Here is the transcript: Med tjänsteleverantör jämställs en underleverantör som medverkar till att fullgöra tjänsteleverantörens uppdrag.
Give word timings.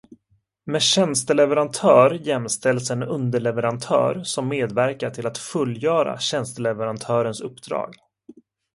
Med 0.63 0.81
tjänsteleverantör 0.81 2.11
jämställs 2.11 2.91
en 2.91 3.03
underleverantör 3.03 4.23
som 4.23 4.47
medverkar 4.47 5.09
till 5.09 5.25
att 5.27 5.37
fullgöra 5.37 6.19
tjänsteleverantörens 6.19 7.41
uppdrag. 7.41 7.95